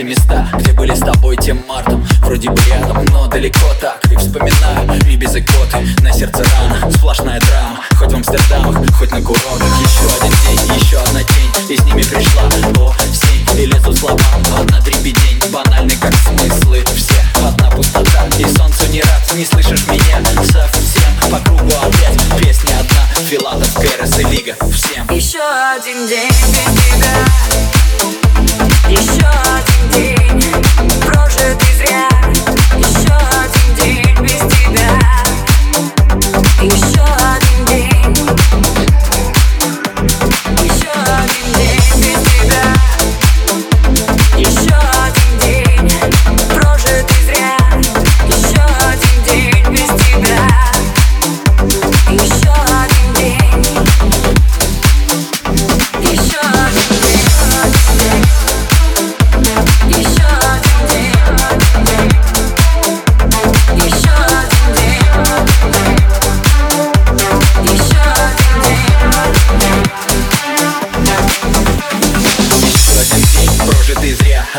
[0.00, 2.02] те места, где были с тобой тем мартом.
[2.22, 4.00] Вроде бы рядом, но далеко так.
[4.10, 5.76] И вспоминаю и без икоты.
[6.00, 7.80] На сердце рана, сплошная драма.
[7.98, 9.68] Хоть в Амстердамах, хоть на курортах.
[9.80, 11.50] Еще один день, еще одна тень.
[11.68, 13.60] И с ними пришла осень.
[13.60, 14.22] И лезут слова
[14.58, 15.42] одна дребедень.
[15.52, 17.20] Банальный как смыслы все.
[17.46, 19.34] Одна пустота и солнцу не рад.
[19.36, 21.30] Не слышишь меня совсем.
[21.30, 23.26] По кругу опять песня одна.
[23.28, 25.06] Филатов, Кэрос и Лига всем.
[25.10, 27.19] Еще один день без тебя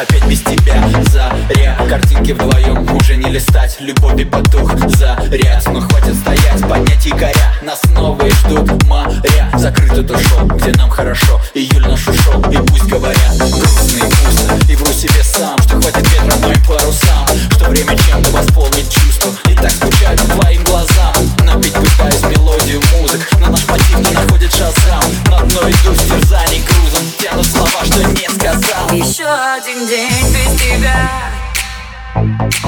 [0.01, 0.83] Опять без тебя.
[1.11, 3.77] Заря Картинки вдвоем уже не листать.
[3.79, 7.53] Любовь и потух заряд Но хватит стоять, поднять якоря.
[7.61, 9.51] Нас новые ждут моря.
[9.53, 11.39] Закрыт это шоу, где нам хорошо.
[11.53, 13.37] Июль наш ушел, и пусть говорят.
[13.37, 18.31] Грустно и пусто, и вру себе сам Что хватит ветра моим парусам Что время чем-то
[18.31, 19.29] восполнить чувства.
[19.51, 21.13] И так скучаю по твоим глазам.
[21.43, 23.29] Напить пытаюсь мелодию музык.
[23.39, 25.03] Но наш мотив не находит шазам.
[25.29, 27.70] На дно иду с терзаний грузом Тянут слова,
[28.93, 31.09] Еще один день без тебя.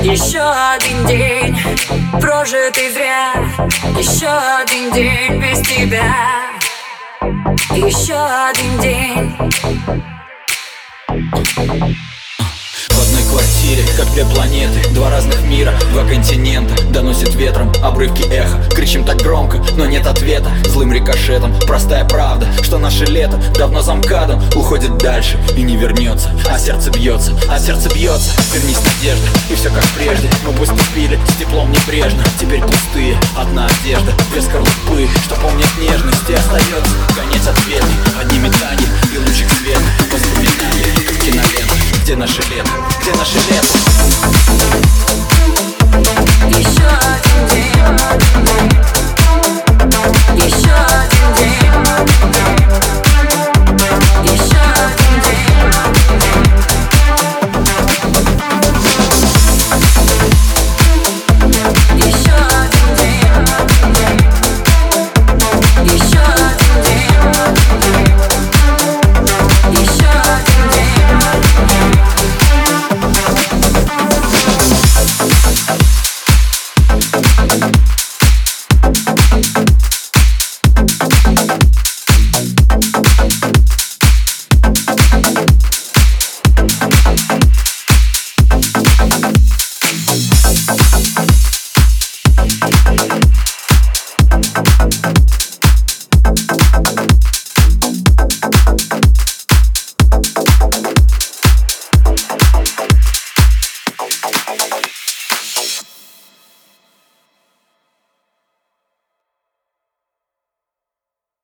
[0.02, 1.58] Еще один день
[2.22, 3.34] прожитый зря.
[3.98, 6.14] Еще один день без тебя.
[7.76, 9.36] Еще один день.
[12.90, 15.74] В одной квартире, как две планеты Два разных мира,
[16.14, 20.52] континента Доносит ветром обрывки эхо Кричим так громко, но нет ответа.
[20.66, 23.94] Злым рикошетом простая правда Что наше лето давно за
[24.56, 26.30] Уходит дальше и не вернется.
[26.50, 28.32] А сердце бьется, а сердце бьется.
[28.54, 30.30] Вернись надежда, и все как прежде.
[30.46, 32.24] Мы поступили с теплом небрежно.
[32.40, 39.18] Теперь пустые, одна одежда Две скорлупы, что помнят нежности Остается конец ответный Одни метания и
[39.18, 39.82] лучик света
[40.12, 40.94] Воспоминания,
[41.24, 42.73] кинолента Где наше лето?